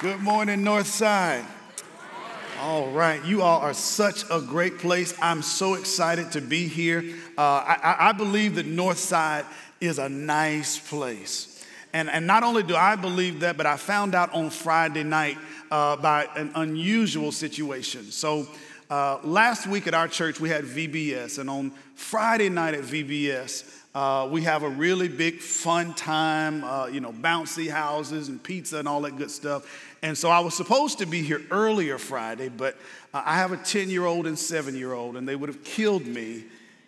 [0.00, 1.44] Good morning, North Side.
[2.60, 5.14] All right, you all are such a great place.
[5.22, 7.14] I'm so excited to be here.
[7.38, 9.44] Uh, I, I believe that North Side
[9.80, 11.64] is a nice place.
[11.92, 15.38] And, and not only do I believe that, but I found out on Friday night
[15.70, 18.10] uh, by an unusual situation.
[18.10, 18.48] So,
[18.94, 23.82] uh, last week at our church, we had VBS, and on Friday night at VBS,
[23.92, 28.78] uh, we have a really big fun time, uh, you know, bouncy houses and pizza
[28.78, 29.96] and all that good stuff.
[30.02, 32.76] And so I was supposed to be here earlier Friday, but
[33.12, 35.64] uh, I have a 10 year old and seven year old, and they would have
[35.64, 36.44] killed me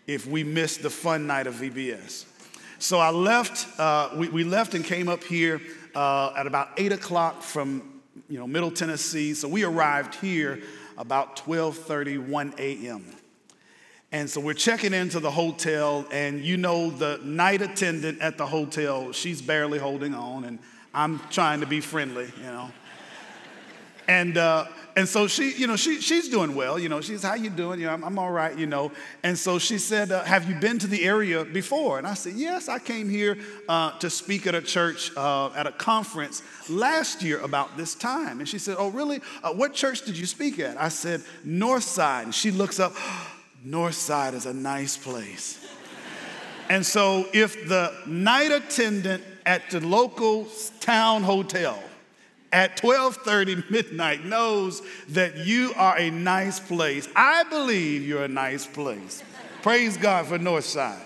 [0.06, 2.24] if we missed the fun night of VBS.
[2.78, 5.60] So I left, uh, we, we, left and came up here
[5.96, 9.34] uh, at about 8 o'clock from, you know, Middle Tennessee.
[9.34, 10.62] So we arrived here
[10.98, 13.04] about 12:30, 1 a.m.
[14.12, 18.46] And so we're checking into the hotel, and you know, the night attendant at the
[18.46, 20.58] hotel, she's barely holding on, and
[20.94, 22.70] I'm trying to be friendly, you know.
[24.08, 26.78] And, uh, and so she, you know, she, she's doing well.
[26.78, 27.80] You know, she's, how you doing?
[27.80, 28.92] You know, I'm, I'm all right, you know.
[29.22, 31.98] And so she said, uh, have you been to the area before?
[31.98, 33.36] And I said, yes, I came here
[33.68, 38.38] uh, to speak at a church, uh, at a conference last year about this time.
[38.38, 39.20] And she said, oh, really?
[39.42, 40.80] Uh, what church did you speak at?
[40.80, 42.22] I said, Northside.
[42.22, 42.94] And she looks up,
[43.66, 45.58] Northside is a nice place.
[46.70, 50.48] and so if the night attendant at the local
[50.80, 51.82] town hotel
[52.56, 57.06] at 12:30 midnight knows that you are a nice place.
[57.14, 59.22] I believe you're a nice place.
[59.60, 61.04] Praise God for Northside.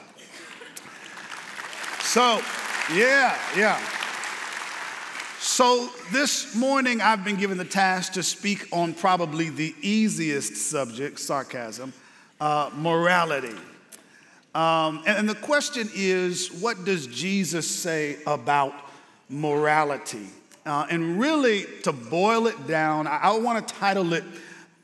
[2.03, 2.41] So,
[2.95, 3.81] yeah, yeah.
[5.41, 11.19] So this morning I've been given the task to speak on probably the easiest subject,
[11.19, 11.93] sarcasm,
[12.41, 13.57] uh, morality.
[14.55, 18.73] Um, and, and the question is, what does Jesus say about
[19.29, 20.29] morality?
[20.67, 24.25] Uh, and really, to boil it down, I, I want to title it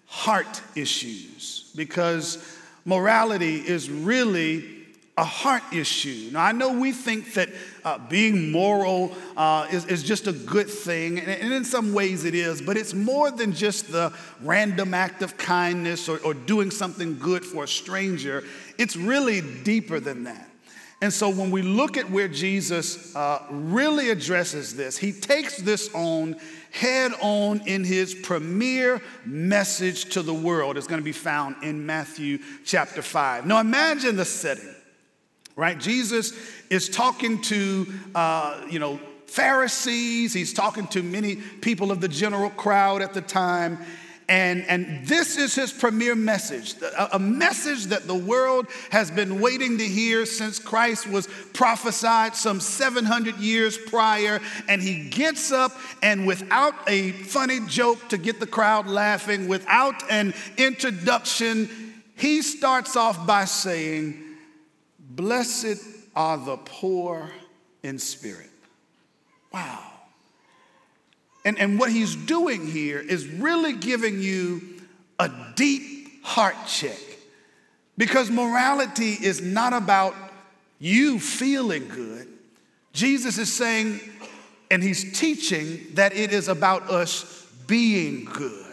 [0.06, 4.76] Heart Issues because morality is really
[5.18, 6.28] a heart issue.
[6.32, 7.48] Now, I know we think that
[7.84, 12.26] uh, being moral uh, is, is just a good thing, and, and, in some ways
[12.26, 14.12] it is, but it's more than just the
[14.42, 18.44] random act of kindness or, or doing something good for a stranger.
[18.76, 20.50] It's really deeper than that.
[21.02, 25.90] And so when we look at where Jesus uh, really addresses this, he takes this
[25.94, 26.36] on
[26.70, 30.76] head on in his premier message to the world.
[30.76, 33.46] It's going to be found in Matthew chapter 5.
[33.46, 34.74] Now imagine the setting
[35.56, 35.78] right?
[35.80, 36.34] Jesus
[36.68, 42.50] is talking to, uh, you know, Pharisees, he's talking to many people of the general
[42.50, 43.78] crowd at the time.
[44.28, 49.40] And, and this is his premier message, a, a message that the world has been
[49.40, 54.40] waiting to hear since Christ was prophesied some 700 years prior.
[54.68, 55.72] And he gets up
[56.02, 62.96] and without a funny joke to get the crowd laughing, without an introduction, he starts
[62.96, 64.22] off by saying,
[64.98, 65.82] Blessed
[66.16, 67.30] are the poor
[67.84, 68.50] in spirit.
[69.52, 69.95] Wow.
[71.46, 74.82] And, and what he's doing here is really giving you
[75.20, 76.98] a deep heart check
[77.96, 80.16] because morality is not about
[80.80, 82.26] you feeling good.
[82.92, 84.00] Jesus is saying,
[84.72, 88.64] and he's teaching that it is about us being good.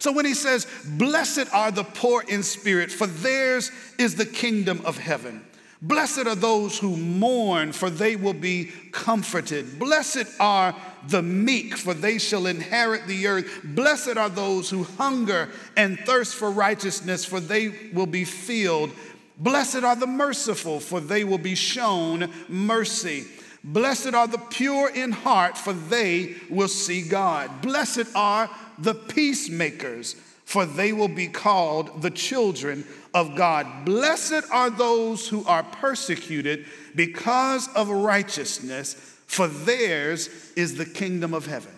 [0.00, 0.66] So when he says,
[0.98, 5.44] Blessed are the poor in spirit, for theirs is the kingdom of heaven.
[5.80, 9.78] Blessed are those who mourn, for they will be comforted.
[9.78, 10.74] Blessed are
[11.08, 13.60] the meek, for they shall inherit the earth.
[13.64, 18.90] Blessed are those who hunger and thirst for righteousness, for they will be filled.
[19.38, 23.24] Blessed are the merciful, for they will be shown mercy.
[23.64, 27.62] Blessed are the pure in heart, for they will see God.
[27.62, 33.84] Blessed are the peacemakers, for they will be called the children of God.
[33.84, 41.46] Blessed are those who are persecuted because of righteousness, for theirs is the kingdom of
[41.46, 41.72] heaven.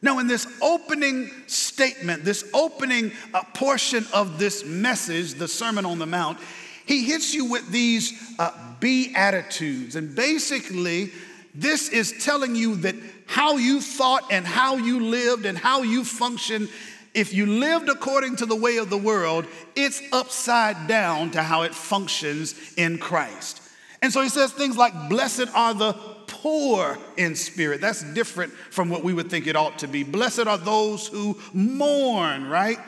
[0.00, 5.98] Now, in this opening statement, this opening uh, portion of this message, the Sermon on
[5.98, 6.38] the Mount,
[6.86, 9.96] he hits you with these uh, beatitudes.
[9.96, 11.10] And basically,
[11.54, 12.94] this is telling you that
[13.26, 16.68] how you thought and how you lived and how you functioned
[17.14, 21.62] if you lived according to the way of the world, it's upside down to how
[21.62, 23.60] it functions in Christ.
[24.00, 25.94] And so he says things like, Blessed are the
[26.42, 27.80] poor in spirit.
[27.80, 30.02] That's different from what we would think it ought to be.
[30.02, 32.78] Blessed are those who mourn, right?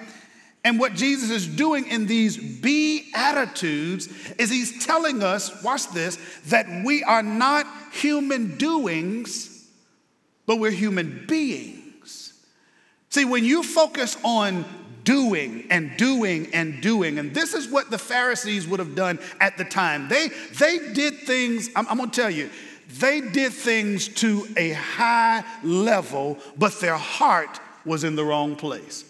[0.65, 4.09] And what Jesus is doing in these beatitudes
[4.39, 6.19] is he's telling us, watch this,
[6.49, 9.67] that we are not human doings,
[10.47, 12.35] but we're human beings.
[13.09, 14.65] See, when you focus on
[15.03, 19.57] doing and doing and doing, and this is what the Pharisees would have done at
[19.57, 20.09] the time.
[20.09, 22.51] They, they did things, I'm, I'm gonna tell you,
[22.99, 29.05] they did things to a high level, but their heart was in the wrong place.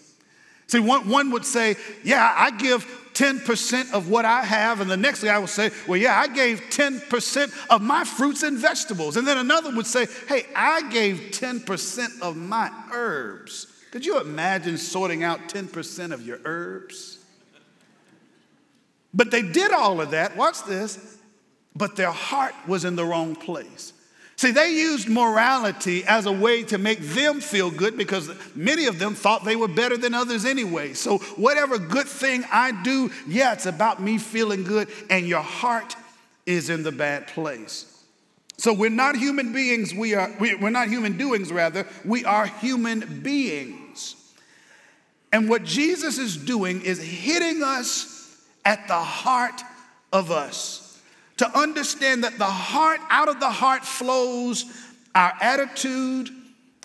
[0.67, 4.79] See, one, one would say, Yeah, I give 10% of what I have.
[4.79, 8.57] And the next guy would say, Well, yeah, I gave 10% of my fruits and
[8.57, 9.17] vegetables.
[9.17, 13.67] And then another would say, Hey, I gave 10% of my herbs.
[13.91, 17.17] Could you imagine sorting out 10% of your herbs?
[19.13, 21.17] But they did all of that, watch this,
[21.75, 23.93] but their heart was in the wrong place.
[24.41, 28.97] See, they used morality as a way to make them feel good because many of
[28.97, 30.93] them thought they were better than others anyway.
[30.93, 35.95] So, whatever good thing I do, yeah, it's about me feeling good, and your heart
[36.47, 38.03] is in the bad place.
[38.57, 42.47] So, we're not human beings, we are, we, we're not human doings, rather, we are
[42.47, 44.15] human beings.
[45.31, 49.61] And what Jesus is doing is hitting us at the heart
[50.11, 50.90] of us
[51.41, 54.63] to understand that the heart, out of the heart flows
[55.15, 56.29] our attitude,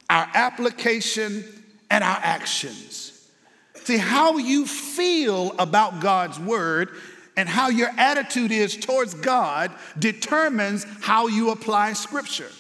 [0.09, 1.45] our application,
[1.91, 3.29] and our actions.
[3.75, 6.89] See, how you feel about God's word
[7.37, 12.51] and how your attitude is towards God determines how you apply scripture.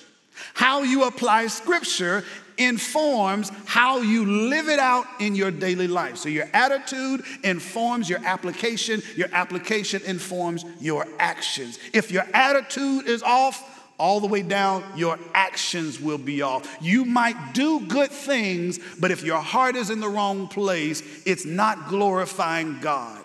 [0.52, 2.24] How you apply scripture
[2.58, 6.16] informs how you live it out in your daily life.
[6.16, 11.78] So your attitude informs your application, your application informs your actions.
[11.92, 16.76] If your attitude is off, all the way down, your actions will be off.
[16.80, 21.46] You might do good things, but if your heart is in the wrong place, it's
[21.46, 23.24] not glorifying God.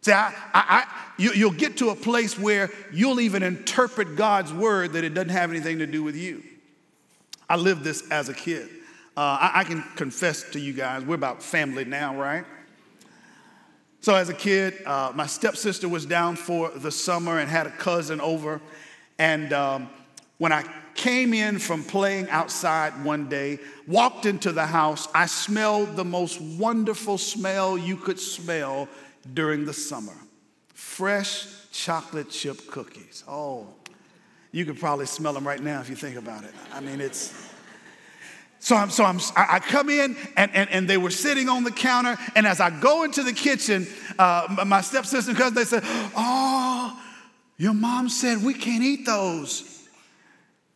[0.00, 0.86] See, I, I, I,
[1.16, 5.30] you, you'll get to a place where you'll even interpret God's word that it doesn't
[5.30, 6.42] have anything to do with you.
[7.48, 8.68] I lived this as a kid.
[9.16, 12.44] Uh, I, I can confess to you guys, we're about family now, right?
[14.00, 17.72] So, as a kid, uh, my stepsister was down for the summer and had a
[17.72, 18.60] cousin over.
[19.18, 19.90] And um,
[20.38, 20.64] when I
[20.94, 23.58] came in from playing outside one day,
[23.88, 28.88] walked into the house, I smelled the most wonderful smell you could smell
[29.34, 30.14] during the summer
[30.74, 33.22] fresh chocolate chip cookies.
[33.28, 33.66] Oh,
[34.52, 36.52] you could probably smell them right now if you think about it.
[36.72, 37.46] I mean, it's.
[38.60, 41.70] So, I'm, so I'm, I come in and, and, and they were sitting on the
[41.70, 42.16] counter.
[42.34, 43.86] And as I go into the kitchen,
[44.18, 47.00] uh, my stepsister and cousin, they said, Oh,
[47.56, 49.88] your mom said we can't eat those.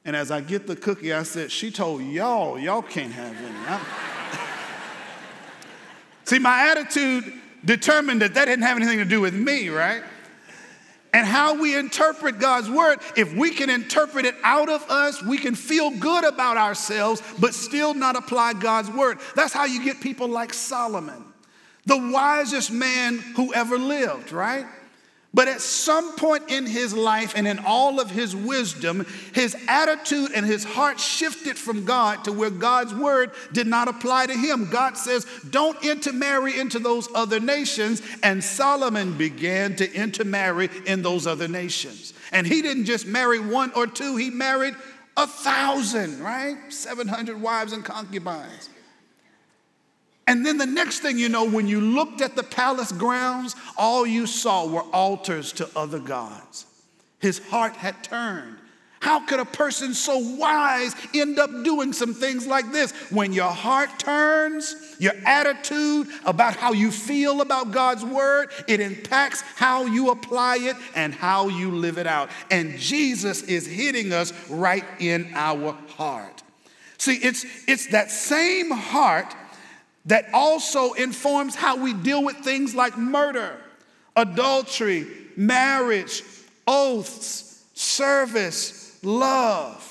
[0.05, 3.81] And as I get the cookie, I said, She told y'all, y'all can't have any.
[6.25, 7.33] See, my attitude
[7.65, 10.03] determined that that didn't have anything to do with me, right?
[11.13, 15.37] And how we interpret God's word, if we can interpret it out of us, we
[15.37, 19.19] can feel good about ourselves, but still not apply God's word.
[19.37, 21.25] That's how you get people like Solomon,
[21.85, 24.65] the wisest man who ever lived, right?
[25.35, 30.31] But at some point in his life and in all of his wisdom, his attitude
[30.35, 34.69] and his heart shifted from God to where God's word did not apply to him.
[34.71, 38.03] God says, Don't intermarry into those other nations.
[38.23, 42.13] And Solomon began to intermarry in those other nations.
[42.31, 44.75] And he didn't just marry one or two, he married
[45.17, 46.57] a thousand, right?
[46.69, 48.69] 700 wives and concubines.
[50.27, 54.07] And then the next thing you know, when you looked at the palace grounds, all
[54.07, 56.67] you saw were altars to other gods.
[57.19, 58.59] His heart had turned.
[59.03, 62.93] How could a person so wise end up doing some things like this?
[63.11, 69.41] When your heart turns, your attitude about how you feel about God's word, it impacts
[69.57, 72.31] how you apply it and how you live it out.
[72.49, 76.45] And Jesus is hitting us right in our heart.
[76.97, 79.35] See, it's, it's that same heart
[80.07, 83.57] that also informs how we deal with things like murder,
[84.17, 85.07] adultery,
[85.37, 86.23] marriage,
[86.67, 89.89] oaths, service, love.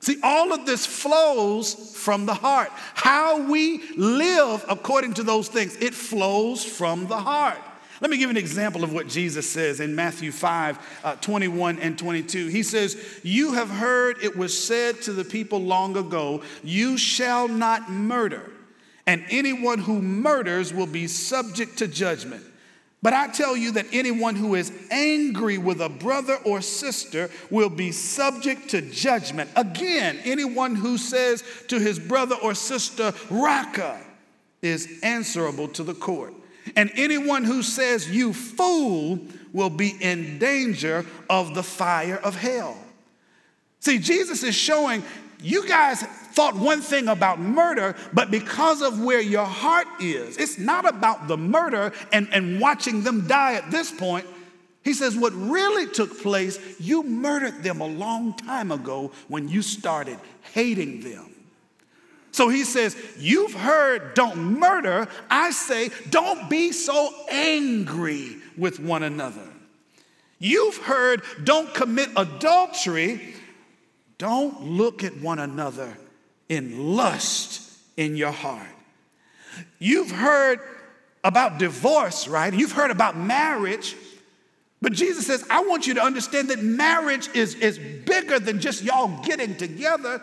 [0.00, 2.70] See, all of this flows from the heart.
[2.94, 7.58] How we live according to those things, it flows from the heart.
[8.00, 11.96] Let me give an example of what Jesus says in Matthew 5 uh, 21 and
[11.96, 12.48] 22.
[12.48, 17.46] He says, You have heard it was said to the people long ago, You shall
[17.46, 18.50] not murder
[19.12, 22.42] and anyone who murders will be subject to judgment.
[23.02, 27.68] But I tell you that anyone who is angry with a brother or sister will
[27.68, 29.50] be subject to judgment.
[29.54, 34.00] Again, anyone who says to his brother or sister, Raca,
[34.62, 36.32] is answerable to the court.
[36.74, 39.20] And anyone who says, You fool,
[39.52, 42.78] will be in danger of the fire of hell.
[43.80, 45.02] See, Jesus is showing
[45.42, 46.02] you guys
[46.32, 51.28] thought one thing about murder, but because of where your heart is, it's not about
[51.28, 54.26] the murder and, and watching them die at this point.
[54.84, 59.62] He says, What really took place, you murdered them a long time ago when you
[59.62, 60.18] started
[60.52, 61.28] hating them.
[62.32, 65.06] So he says, You've heard, don't murder.
[65.30, 69.48] I say, don't be so angry with one another.
[70.38, 73.36] You've heard, don't commit adultery.
[74.18, 75.96] Don't look at one another
[76.52, 77.62] in lust
[77.96, 78.68] in your heart.
[79.78, 80.60] You've heard
[81.24, 82.52] about divorce, right?
[82.52, 83.96] You've heard about marriage.
[84.82, 88.82] But Jesus says, I want you to understand that marriage is, is bigger than just
[88.82, 90.20] y'all getting together.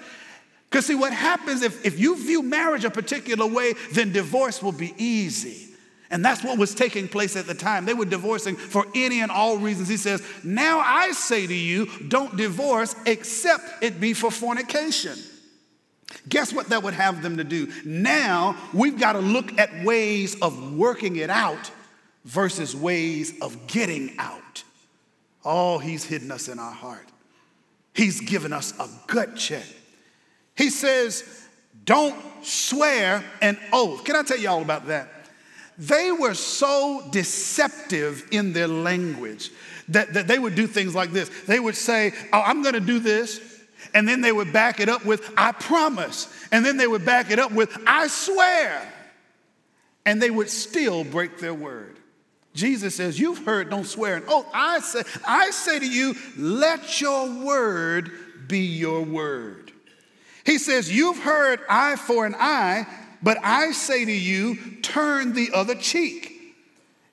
[0.69, 4.71] Because, see, what happens if, if you view marriage a particular way, then divorce will
[4.71, 5.73] be easy.
[6.11, 7.85] And that's what was taking place at the time.
[7.85, 9.87] They were divorcing for any and all reasons.
[9.87, 15.17] He says, Now I say to you, don't divorce except it be for fornication.
[16.27, 17.71] Guess what that would have them to do?
[17.85, 21.71] Now we've got to look at ways of working it out
[22.25, 24.63] versus ways of getting out.
[25.45, 27.07] Oh, he's hidden us in our heart.
[27.93, 29.65] He's given us a gut check.
[30.55, 31.47] He says,
[31.85, 34.03] don't swear an oath.
[34.03, 35.09] Can I tell you all about that?
[35.77, 39.49] They were so deceptive in their language
[39.87, 41.29] that, that they would do things like this.
[41.47, 43.48] They would say, Oh, I'm going to do this.
[43.93, 46.27] And then they would back it up with, I promise.
[46.51, 48.93] And then they would back it up with, I swear.
[50.05, 51.97] And they would still break their word.
[52.53, 54.47] Jesus says, You've heard, don't swear an oath.
[54.53, 58.11] I say, I say to you, let your word
[58.47, 59.71] be your word.
[60.45, 62.87] He says, You've heard eye for an eye,
[63.21, 66.35] but I say to you, turn the other cheek.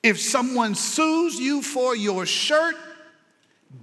[0.03, 2.75] If someone sues you for your shirt,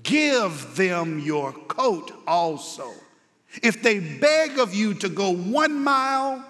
[0.03, 2.91] give them your coat also.
[3.63, 6.45] If they beg of you to go one mile,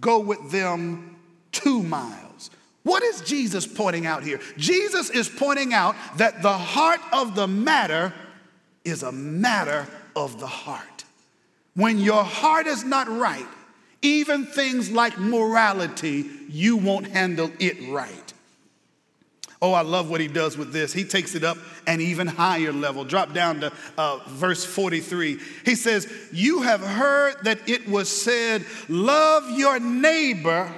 [0.00, 1.16] go with them
[1.52, 2.50] two miles.
[2.82, 4.40] What is Jesus pointing out here?
[4.56, 8.12] Jesus is pointing out that the heart of the matter
[8.84, 9.86] is a matter
[10.16, 11.04] of the heart.
[11.74, 13.46] When your heart is not right,
[14.02, 18.21] even things like morality, you won't handle it right.
[19.62, 20.92] Oh, I love what he does with this.
[20.92, 23.04] He takes it up an even higher level.
[23.04, 25.38] Drop down to uh, verse 43.
[25.64, 30.68] He says, You have heard that it was said, Love your neighbor.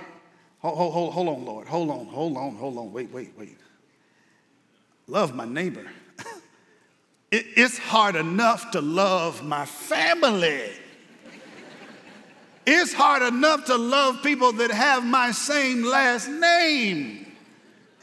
[0.59, 1.67] Hold, hold, hold, hold on, Lord.
[1.67, 2.93] Hold on, hold on, hold on.
[2.93, 3.57] Wait, wait, wait.
[5.07, 5.87] Love my neighbor.
[7.31, 10.71] it, it's hard enough to love my family.
[12.67, 17.24] It's hard enough to love people that have my same last name.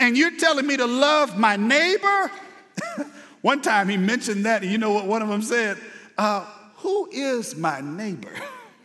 [0.02, 2.32] And you're telling me to love my neighbor?
[3.42, 5.78] one time he mentioned that, and you know what one of them said?
[6.18, 6.46] Uh,
[6.78, 8.34] who is my neighbor?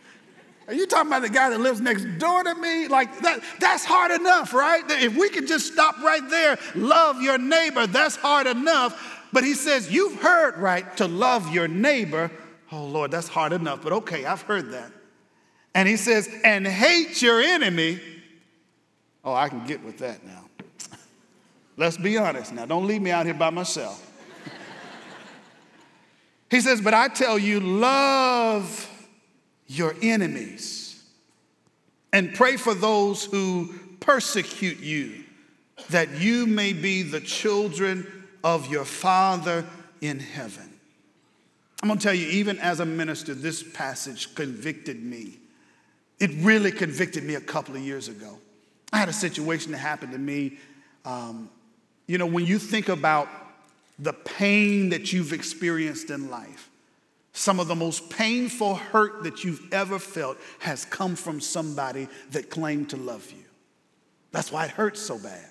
[0.67, 2.87] Are you talking about the guy that lives next door to me?
[2.87, 4.83] Like that, that's hard enough, right?
[4.89, 9.25] If we could just stop right there, love your neighbor, that's hard enough.
[9.33, 12.29] But he says, You've heard right to love your neighbor.
[12.71, 14.91] Oh Lord, that's hard enough, but okay, I've heard that.
[15.73, 17.99] And he says, and hate your enemy.
[19.23, 20.46] Oh, I can get with that now.
[21.77, 22.65] Let's be honest now.
[22.65, 24.03] Don't leave me out here by myself.
[26.49, 28.89] he says, but I tell you, love
[29.67, 31.03] your enemies
[32.11, 35.23] and pray for those who persecute you,
[35.89, 39.65] that you may be the children of your Father
[40.01, 40.73] in heaven.
[41.83, 45.37] I'm gonna tell you, even as a minister, this passage convicted me
[46.19, 48.39] it really convicted me a couple of years ago.
[48.91, 50.57] I had a situation that happened to me.
[51.05, 51.49] Um,
[52.07, 53.27] you know, when you think about
[53.99, 56.69] the pain that you've experienced in life,
[57.33, 62.49] some of the most painful hurt that you've ever felt has come from somebody that
[62.49, 63.43] claimed to love you.
[64.31, 65.45] That's why it hurts so bad.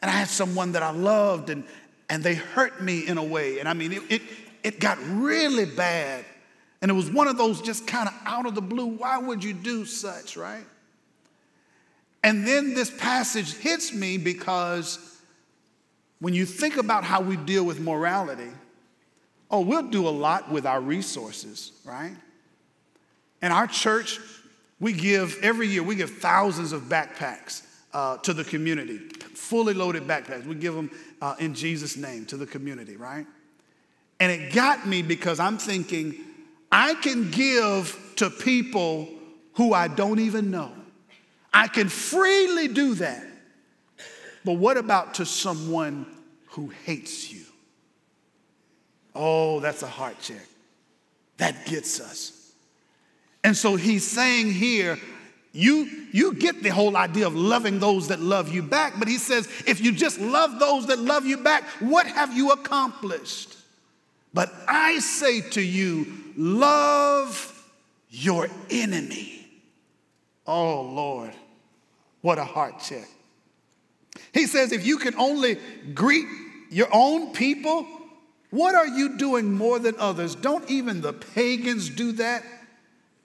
[0.00, 1.64] And I had someone that I loved, and,
[2.10, 3.60] and they hurt me in a way.
[3.60, 4.22] And I mean, it, it,
[4.64, 6.24] it got really bad
[6.82, 9.42] and it was one of those just kind of out of the blue, why would
[9.42, 10.64] you do such, right?
[12.24, 14.98] And then this passage hits me because
[16.22, 18.50] when you think about how we deal with morality,
[19.50, 22.14] oh, we'll do a lot with our resources, right?
[23.42, 24.20] And our church,
[24.78, 30.04] we give, every year, we give thousands of backpacks uh, to the community, fully loaded
[30.04, 30.46] backpacks.
[30.46, 33.26] We give them uh, in Jesus' name to the community, right?
[34.20, 36.14] And it got me because I'm thinking,
[36.70, 39.08] I can give to people
[39.54, 40.70] who I don't even know.
[41.52, 43.26] I can freely do that.
[44.44, 46.06] But what about to someone
[46.48, 47.44] who hates you?
[49.14, 50.46] Oh, that's a heart check.
[51.36, 52.52] That gets us.
[53.44, 54.98] And so he's saying here,
[55.52, 59.18] you, you get the whole idea of loving those that love you back, but he
[59.18, 63.56] says, if you just love those that love you back, what have you accomplished?
[64.32, 66.06] But I say to you,
[66.36, 67.48] love
[68.08, 69.46] your enemy.
[70.46, 71.32] Oh, Lord,
[72.22, 73.08] what a heart check.
[74.32, 75.58] He says, if you can only
[75.94, 76.26] greet
[76.70, 77.86] your own people,
[78.50, 80.34] what are you doing more than others?
[80.34, 82.44] Don't even the pagans do that?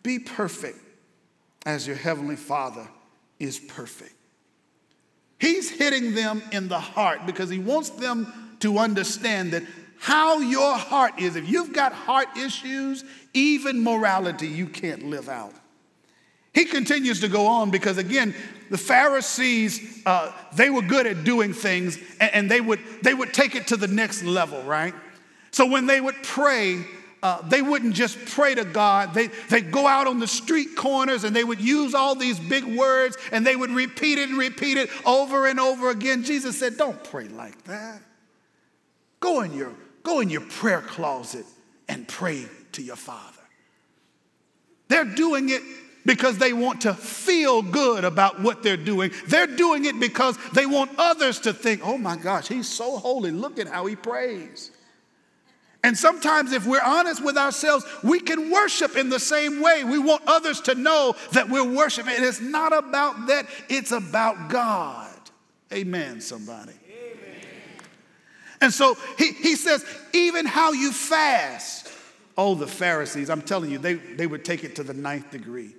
[0.04, 0.80] Be perfect
[1.66, 2.88] as your heavenly Father
[3.40, 4.14] is perfect.
[5.40, 9.64] He's hitting them in the heart because he wants them to understand that
[10.00, 11.36] how your heart is.
[11.36, 13.04] If you've got heart issues,
[13.34, 15.54] even morality you can't live out.
[16.58, 18.34] He continues to go on because, again,
[18.72, 23.32] the Pharisees, uh, they were good at doing things and, and they, would, they would
[23.32, 24.96] take it to the next level, right?
[25.52, 26.84] So when they would pray,
[27.22, 29.14] uh, they wouldn't just pray to God.
[29.14, 32.64] They, they'd go out on the street corners and they would use all these big
[32.64, 36.24] words and they would repeat it and repeat it over and over again.
[36.24, 38.02] Jesus said, Don't pray like that.
[39.20, 41.46] Go in your, go in your prayer closet
[41.88, 43.44] and pray to your Father.
[44.88, 45.62] They're doing it
[46.08, 49.12] because they want to feel good about what they're doing.
[49.28, 53.30] They're doing it because they want others to think, oh my gosh, he's so holy.
[53.30, 54.72] Look at how he prays.
[55.84, 59.84] And sometimes, if we're honest with ourselves, we can worship in the same way.
[59.84, 62.16] We want others to know that we're worshiping.
[62.16, 65.12] And it's not about that, it's about God.
[65.74, 66.72] Amen, somebody.
[66.90, 67.42] Amen.
[68.62, 71.92] And so he, he says, even how you fast.
[72.38, 75.76] Oh, the Pharisees, I'm telling you, they, they would take it to the ninth degree.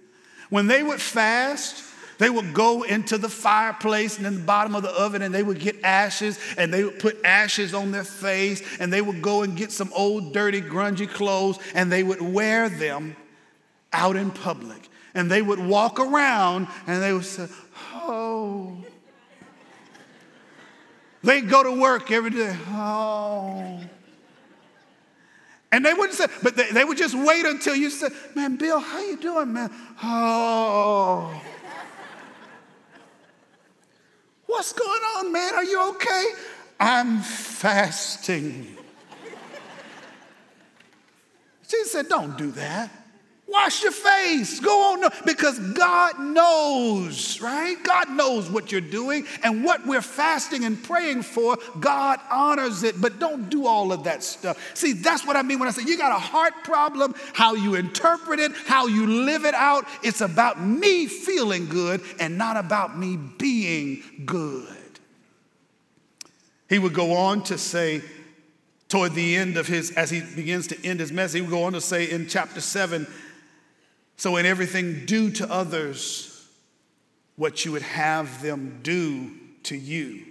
[0.50, 1.84] When they would fast,
[2.18, 5.42] they would go into the fireplace and in the bottom of the oven and they
[5.42, 9.42] would get ashes and they would put ashes on their face and they would go
[9.42, 13.16] and get some old, dirty, grungy clothes and they would wear them
[13.92, 14.88] out in public.
[15.14, 17.46] And they would walk around and they would say,
[17.92, 18.76] Oh.
[21.22, 22.56] They'd go to work every day.
[22.68, 23.80] Oh.
[25.70, 28.80] And they wouldn't say, but they, they would just wait until you said, Man, Bill,
[28.80, 29.70] how you doing, man?
[30.02, 31.42] Oh.
[34.46, 35.54] What's going on, man?
[35.54, 36.24] Are you okay?
[36.80, 38.76] I'm fasting.
[41.68, 42.90] Jesus said, Don't do that.
[43.48, 44.60] Wash your face.
[44.60, 45.10] Go on.
[45.24, 47.76] Because God knows, right?
[47.82, 51.56] God knows what you're doing and what we're fasting and praying for.
[51.80, 54.58] God honors it, but don't do all of that stuff.
[54.74, 57.74] See, that's what I mean when I say you got a heart problem, how you
[57.74, 59.86] interpret it, how you live it out.
[60.02, 64.66] It's about me feeling good and not about me being good.
[66.68, 68.02] He would go on to say,
[68.88, 71.64] toward the end of his, as he begins to end his message, he would go
[71.64, 73.06] on to say in chapter 7
[74.18, 76.44] so, in everything, do to others
[77.36, 79.30] what you would have them do
[79.62, 80.24] to you.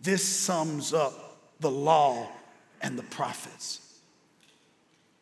[0.00, 2.28] This sums up the law
[2.82, 4.00] and the prophets.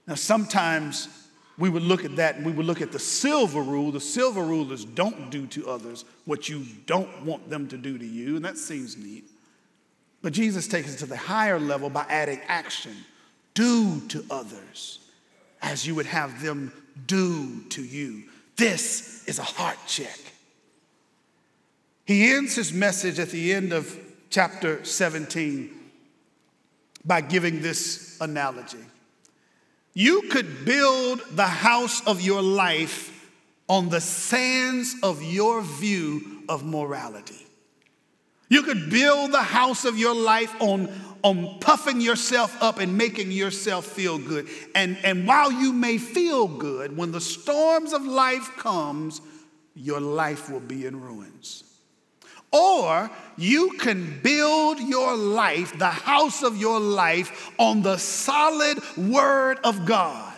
[0.07, 1.09] Now, sometimes
[1.59, 3.93] we would look at that and we would look at the silver rule.
[3.93, 7.99] The silver rule is don't do to others what you don't want them to do
[7.99, 9.29] to you, and that seems neat.
[10.23, 12.97] But Jesus takes it to the higher level by adding action.
[13.53, 15.01] Do to others
[15.61, 16.73] as you would have them
[17.07, 18.25] do to you.
[18.57, 20.19] This is a heart check.
[22.05, 23.99] He ends his message at the end of
[24.31, 25.71] chapter 17
[27.05, 28.85] by giving this analogy.
[29.95, 33.13] You could build the house of your life
[33.69, 37.46] on the sands of your view of morality.
[38.49, 40.89] You could build the house of your life on,
[41.23, 44.49] on puffing yourself up and making yourself feel good.
[44.75, 49.21] And, and while you may feel good, when the storms of life comes,
[49.75, 51.65] your life will be in ruins.
[52.53, 59.59] Or you can build your life, the house of your life, on the solid word
[59.65, 60.33] of God.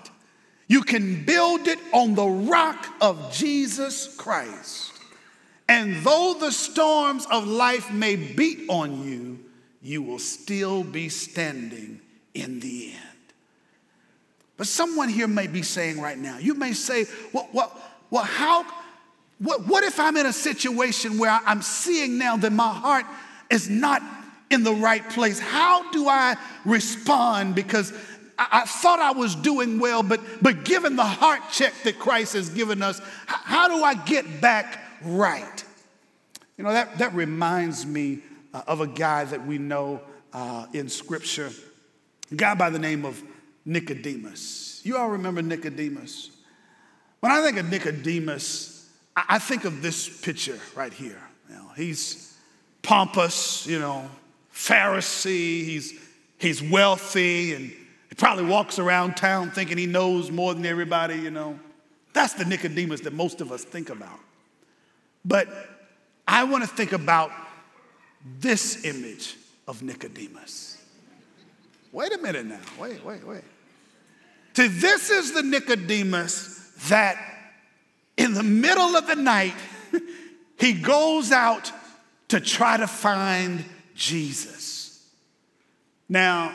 [0.67, 4.88] You can build it on the rock of Jesus Christ.
[5.69, 9.39] And though the storms of life may beat on you,
[9.83, 12.01] you will still be standing
[12.35, 13.03] in the end.
[14.57, 17.77] But someone here may be saying right now, you may say, well, well,
[18.11, 18.65] well how,
[19.39, 23.05] what, what if I'm in a situation where I'm seeing now that my heart
[23.51, 24.03] is not
[24.51, 25.39] in the right place?
[25.39, 27.55] How do I respond?
[27.55, 27.93] Because
[28.39, 32.33] I, I thought I was doing well, but, but given the heart check that Christ
[32.33, 35.65] has given us, how do I get back right?
[36.57, 38.21] You know, that, that reminds me
[38.53, 40.01] uh, of a guy that we know
[40.33, 41.51] uh, in Scripture,
[42.31, 43.23] a guy by the name of
[43.65, 44.81] Nicodemus.
[44.85, 46.31] You all remember Nicodemus?
[47.21, 51.21] When I think of Nicodemus, I think of this picture right here.
[51.49, 52.37] You know, he's
[52.83, 54.09] pompous, you know,
[54.53, 56.01] Pharisee, he's,
[56.39, 61.31] he's wealthy, and he probably walks around town thinking he knows more than everybody, you
[61.31, 61.59] know.
[62.13, 64.19] That's the Nicodemus that most of us think about.
[65.25, 65.49] But
[66.27, 67.31] I want to think about
[68.41, 70.83] this image of Nicodemus.
[71.93, 72.61] Wait a minute now.
[72.79, 73.43] Wait, wait, wait.
[74.55, 77.17] See, this is the Nicodemus that
[78.17, 79.55] in the middle of the night,
[80.59, 81.73] he goes out
[82.29, 85.09] to try to find Jesus.
[86.09, 86.55] Now,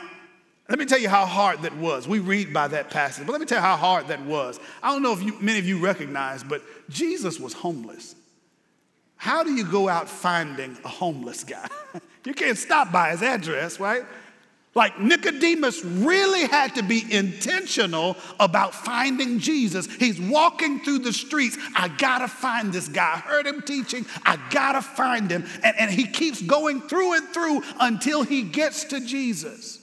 [0.68, 2.08] let me tell you how hard that was.
[2.08, 4.58] We read by that passage, but let me tell you how hard that was.
[4.82, 8.14] I don't know if you, many of you recognize, but Jesus was homeless.
[9.16, 11.68] How do you go out finding a homeless guy?
[12.24, 14.04] you can't stop by his address, right?
[14.74, 19.86] Like Nicodemus really had to be intentional about finding Jesus.
[19.86, 21.56] He's walking through the streets.
[21.76, 23.14] I gotta find this guy.
[23.14, 24.04] I heard him teaching.
[24.24, 25.46] I gotta find him.
[25.62, 29.78] And, and he keeps going through and through until he gets to Jesus.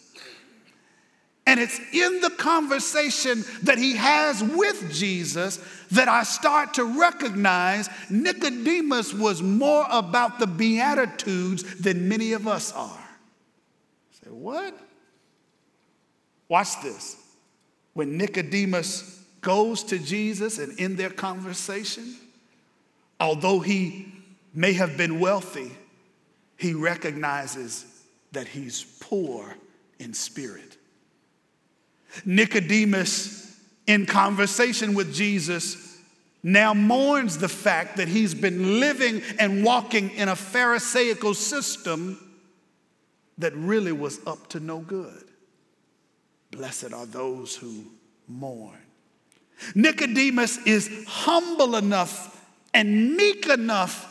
[1.52, 5.60] And it's in the conversation that he has with Jesus
[5.92, 12.72] that I start to recognize Nicodemus was more about the Beatitudes than many of us
[12.72, 13.06] are.
[14.24, 14.80] Say, what?
[16.48, 17.18] Watch this.
[17.96, 22.16] When Nicodemus goes to Jesus and in their conversation,
[23.20, 24.10] although he
[24.54, 25.72] may have been wealthy,
[26.56, 27.86] he recognizes
[28.32, 29.54] that he's poor
[30.00, 30.71] in spirit.
[32.26, 36.00] Nicodemus, in conversation with Jesus,
[36.44, 42.20] now mourns the fact that he's been living and walking in a Pharisaical system
[43.38, 45.26] that really was up to no good.
[46.52, 47.86] Blessed are those who
[48.28, 48.78] mourn.
[49.76, 54.08] Nicodemus is humble enough and meek enough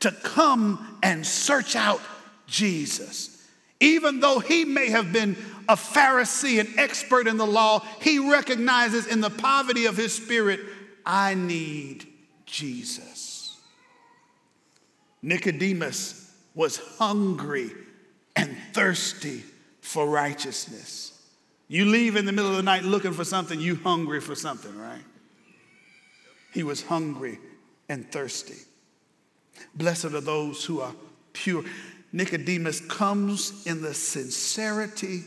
[0.00, 2.00] to come and search out
[2.46, 3.32] Jesus.
[3.80, 5.36] Even though he may have been
[5.68, 10.60] a Pharisee, an expert in the law, he recognizes in the poverty of his spirit,
[11.04, 12.06] I need
[12.44, 13.58] Jesus.
[15.22, 17.70] Nicodemus was hungry
[18.34, 19.42] and thirsty
[19.80, 21.12] for righteousness.
[21.68, 24.76] You leave in the middle of the night looking for something, you hungry for something,
[24.78, 25.02] right?
[26.52, 27.38] He was hungry
[27.88, 28.58] and thirsty.
[29.74, 30.94] Blessed are those who are
[31.32, 31.64] pure.
[32.12, 35.24] Nicodemus comes in the sincerity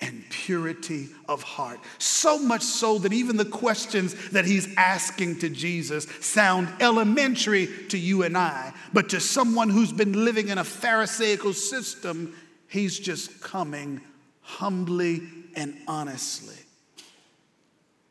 [0.00, 1.78] and purity of heart.
[1.98, 7.98] So much so that even the questions that he's asking to Jesus sound elementary to
[7.98, 12.34] you and I, but to someone who's been living in a Pharisaical system,
[12.68, 14.00] he's just coming
[14.40, 15.22] humbly
[15.54, 16.56] and honestly.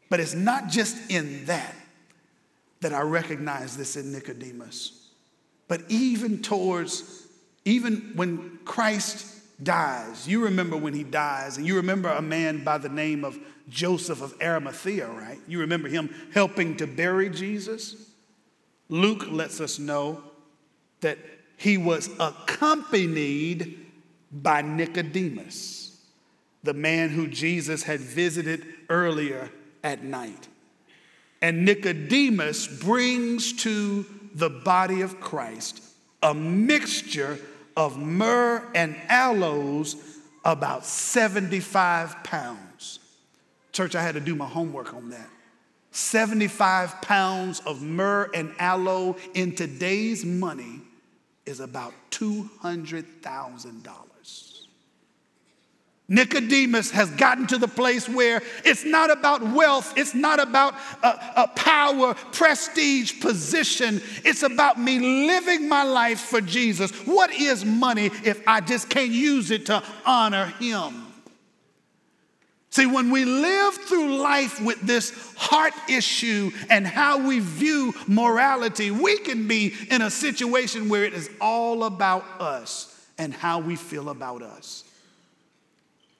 [0.09, 1.75] But it's not just in that
[2.81, 5.09] that I recognize this in Nicodemus,
[5.67, 7.27] but even towards,
[7.65, 10.27] even when Christ dies.
[10.27, 13.37] You remember when he dies, and you remember a man by the name of
[13.69, 15.39] Joseph of Arimathea, right?
[15.47, 18.09] You remember him helping to bury Jesus?
[18.89, 20.23] Luke lets us know
[21.01, 21.17] that
[21.57, 23.85] he was accompanied
[24.31, 25.97] by Nicodemus,
[26.63, 29.49] the man who Jesus had visited earlier
[29.83, 30.47] at night.
[31.41, 35.81] And Nicodemus brings to the body of Christ
[36.21, 37.39] a mixture
[37.75, 39.95] of myrrh and aloes
[40.43, 42.99] about 75 pounds.
[43.71, 45.29] Church, I had to do my homework on that.
[45.91, 50.81] 75 pounds of myrrh and aloe in today's money
[51.45, 53.87] is about $200,000.
[56.09, 61.47] Nicodemus has gotten to the place where it's not about wealth, it's not about a,
[61.55, 64.01] power, prestige, position.
[64.25, 66.91] It's about me living my life for Jesus.
[67.05, 71.05] What is money if I just can't use it to honor Him?
[72.71, 78.91] See, when we live through life with this heart issue and how we view morality,
[78.91, 83.75] we can be in a situation where it is all about us and how we
[83.75, 84.83] feel about us.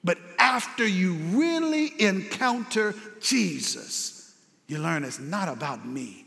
[0.02, 4.34] But after you really encounter Jesus,
[4.66, 6.24] you learn it's not about me,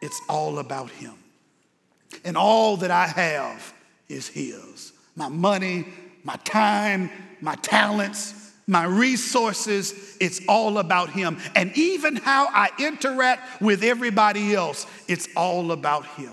[0.00, 1.14] it's all about Him.
[2.24, 3.74] And all that I have
[4.08, 5.86] is His my money,
[6.24, 11.38] my time, my talents, my resources, it's all about Him.
[11.54, 16.32] And even how I interact with everybody else, it's all about Him.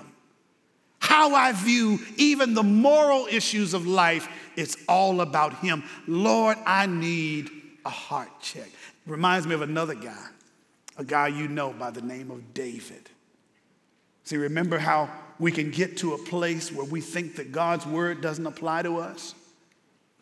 [0.99, 5.83] How I view even the moral issues of life, it's all about Him.
[6.07, 7.49] Lord, I need
[7.85, 8.69] a heart check.
[9.05, 10.27] Reminds me of another guy.
[10.97, 13.09] a guy you know by the name of David.
[14.23, 18.21] See, remember how we can get to a place where we think that God's word
[18.21, 19.35] doesn't apply to us?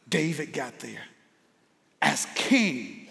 [0.10, 1.04] David got there.
[2.02, 3.08] As king,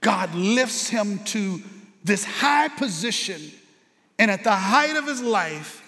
[0.00, 1.60] God lifts him to
[2.04, 3.40] this high position,
[4.18, 5.82] and at the height of his life,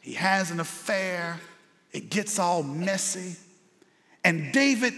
[0.00, 1.38] he has an affair.
[1.92, 3.36] It gets all messy.
[4.24, 4.94] And David,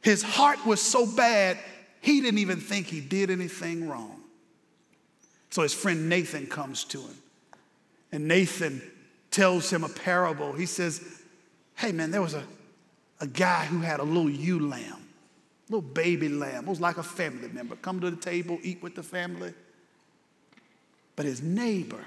[0.00, 1.58] his heart was so bad,
[2.00, 4.22] he didn't even think he did anything wrong.
[5.50, 7.16] So his friend Nathan comes to him.
[8.12, 8.80] And Nathan
[9.30, 10.52] tells him a parable.
[10.52, 11.04] He says,
[11.76, 12.44] Hey, man, there was a,
[13.20, 15.08] a guy who had a little ewe lamb,
[15.68, 16.64] little baby lamb.
[16.64, 17.76] It was like a family member.
[17.76, 19.52] Come to the table, eat with the family.
[21.16, 22.04] But his neighbor,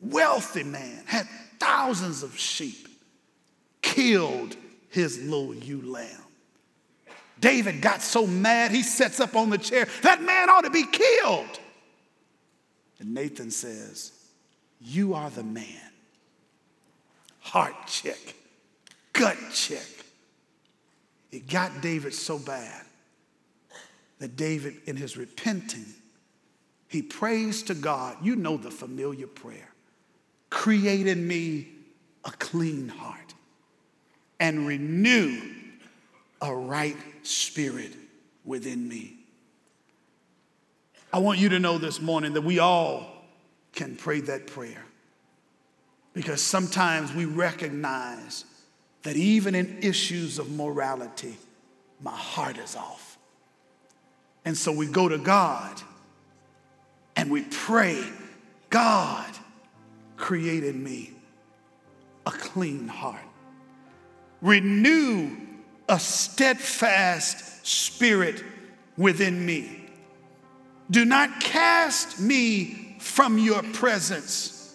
[0.00, 1.26] wealthy man, had
[1.58, 2.88] thousands of sheep,
[3.82, 4.56] killed
[4.90, 6.22] his little ewe lamb.
[7.40, 9.86] David got so mad, he sets up on the chair.
[10.02, 11.60] That man ought to be killed.
[12.98, 14.12] And Nathan says,
[14.80, 15.66] You are the man.
[17.40, 18.18] Heart check,
[19.12, 19.86] gut check.
[21.30, 22.84] It got David so bad
[24.18, 25.86] that David, in his repenting,
[26.88, 28.16] he prays to God.
[28.22, 29.68] You know the familiar prayer
[30.50, 31.68] create in me
[32.24, 33.34] a clean heart
[34.40, 35.40] and renew
[36.40, 37.92] a right spirit
[38.44, 39.14] within me.
[41.12, 43.06] I want you to know this morning that we all
[43.72, 44.84] can pray that prayer
[46.12, 48.44] because sometimes we recognize
[49.02, 51.36] that even in issues of morality,
[52.02, 53.18] my heart is off.
[54.44, 55.80] And so we go to God
[57.16, 58.04] and we pray,
[58.70, 59.30] God,
[60.16, 61.12] create in me
[62.26, 63.20] a clean heart.
[64.40, 65.36] Renew
[65.88, 68.44] a steadfast spirit
[68.96, 69.86] within me.
[70.90, 74.74] Do not cast me from your presence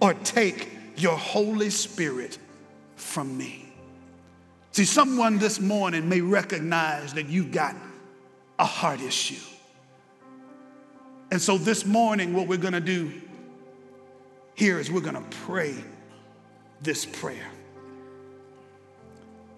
[0.00, 2.38] or take your Holy Spirit
[2.96, 3.72] from me.
[4.72, 7.74] See, someone this morning may recognize that you've got
[8.58, 9.40] a heart issue.
[11.30, 13.12] And so this morning, what we're going to do
[14.54, 15.74] here is we're going to pray
[16.82, 17.46] this prayer.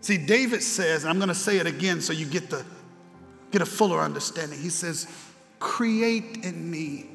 [0.03, 2.65] See, David says, and I'm going to say it again so you get, the,
[3.53, 4.61] get a fuller understanding.
[4.61, 5.07] He says,
[5.61, 7.07] Create in me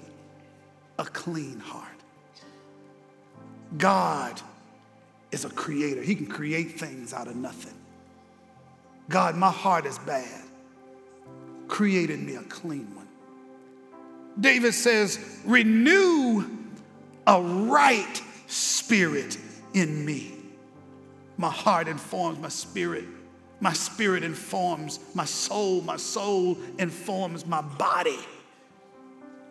[0.97, 1.85] a clean heart.
[3.77, 4.41] God
[5.33, 7.73] is a creator, He can create things out of nothing.
[9.09, 10.43] God, my heart is bad.
[11.67, 13.07] Create in me a clean one.
[14.39, 16.45] David says, Renew
[17.25, 19.37] a right spirit
[19.73, 20.36] in me.
[21.37, 23.05] My heart informs my spirit.
[23.59, 25.81] My spirit informs my soul.
[25.81, 28.19] My soul informs my body.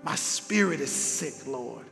[0.03, 1.85] My spirit is sick, Lord.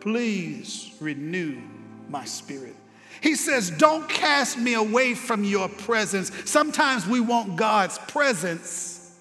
[0.00, 1.60] Please renew
[2.08, 2.76] my spirit.
[3.20, 6.30] He says, Don't cast me away from your presence.
[6.44, 9.16] Sometimes we want God's presence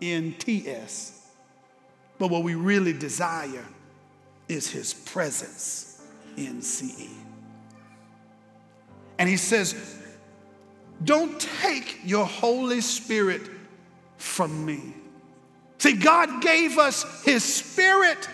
[0.00, 1.28] in TS,
[2.18, 3.64] but what we really desire
[4.48, 6.02] is his presence
[6.36, 7.19] in CE.
[9.20, 9.76] And he says,
[11.04, 13.42] Don't take your Holy Spirit
[14.16, 14.94] from me.
[15.76, 18.28] See, God gave us his Spirit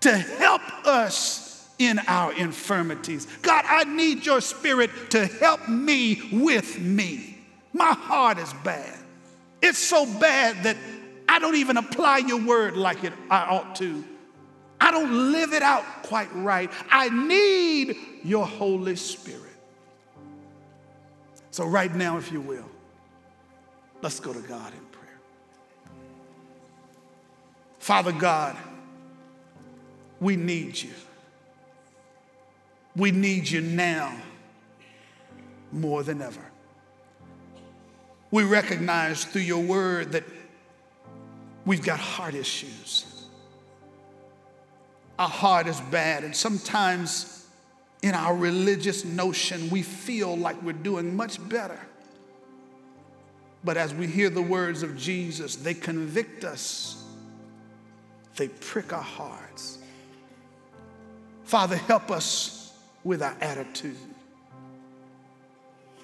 [0.00, 3.26] to help us in our infirmities.
[3.42, 7.38] God, I need your Spirit to help me with me.
[7.72, 8.96] My heart is bad.
[9.60, 10.76] It's so bad that
[11.28, 14.04] I don't even apply your word like it, I ought to.
[14.80, 16.70] I don't live it out quite right.
[16.90, 19.42] I need your Holy Spirit.
[21.56, 22.68] So, right now, if you will,
[24.02, 25.18] let's go to God in prayer.
[27.78, 28.54] Father God,
[30.20, 30.90] we need you.
[32.94, 34.14] We need you now
[35.72, 36.44] more than ever.
[38.30, 40.24] We recognize through your word that
[41.64, 43.06] we've got heart issues
[45.18, 46.24] our heart is bad.
[46.24, 47.35] And sometimes
[48.06, 51.80] in our religious notion, we feel like we're doing much better.
[53.64, 57.04] But as we hear the words of Jesus, they convict us,
[58.36, 59.78] they prick our hearts.
[61.42, 63.96] Father, help us with our attitude.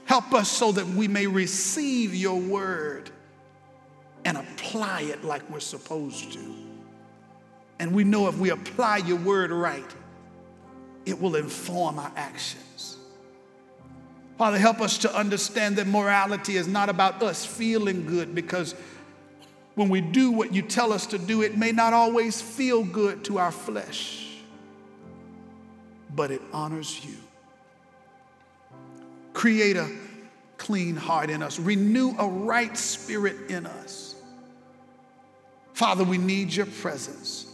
[0.04, 3.10] Help us so that we may receive your word
[4.24, 6.54] and apply it like we're supposed to.
[7.78, 9.94] And we know if we apply your word right,
[11.04, 12.96] it will inform our actions.
[14.38, 18.74] Father, help us to understand that morality is not about us feeling good because
[19.74, 23.24] when we do what you tell us to do, it may not always feel good
[23.24, 24.38] to our flesh,
[26.14, 27.16] but it honors you.
[29.32, 29.88] Create a
[30.58, 34.14] clean heart in us, renew a right spirit in us.
[35.72, 37.46] Father, we need your presence.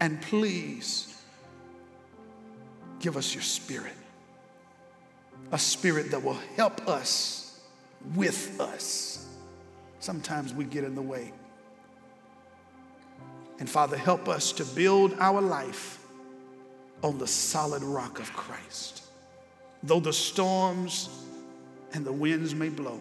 [0.00, 1.15] And please
[3.00, 3.94] give us your spirit,
[5.52, 7.60] a spirit that will help us
[8.14, 9.26] with us.
[10.00, 11.32] Sometimes we get in the way.
[13.58, 15.98] And Father, help us to build our life
[17.02, 19.02] on the solid rock of Christ.
[19.82, 21.08] Though the storms
[21.92, 23.00] and the winds may blow,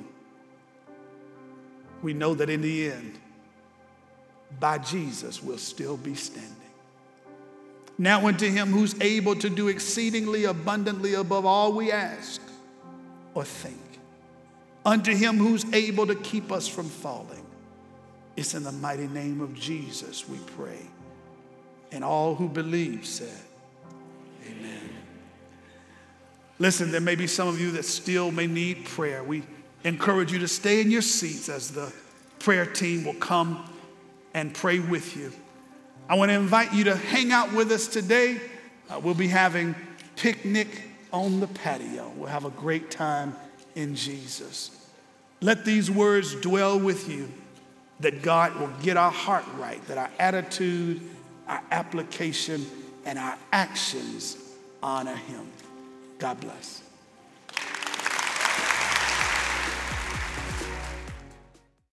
[2.01, 3.19] we know that in the end,
[4.60, 6.55] by Jesus, we'll still be standing.
[7.97, 12.41] Now unto him who's able to do exceedingly abundantly above all we ask
[13.34, 13.79] or think.
[14.86, 17.45] Unto him who's able to keep us from falling.
[18.36, 20.81] It's in the mighty name of Jesus we pray.
[21.91, 23.29] And all who believe said,
[24.45, 24.89] Amen.
[26.60, 29.23] Listen, there may be some of you that still may need prayer.
[29.23, 29.43] We
[29.84, 31.91] encourage you to stay in your seats as the
[32.39, 33.69] prayer team will come
[34.34, 35.31] and pray with you.
[36.07, 38.39] I want to invite you to hang out with us today.
[38.89, 39.73] Uh, we'll be having
[40.15, 42.11] picnic on the patio.
[42.15, 43.35] We'll have a great time
[43.73, 44.87] in Jesus.
[45.41, 47.29] Let these words dwell with you
[48.01, 51.01] that God will get our heart right, that our attitude,
[51.47, 52.65] our application,
[53.05, 54.37] and our actions
[54.83, 55.47] honor Him.
[56.19, 56.85] God bless.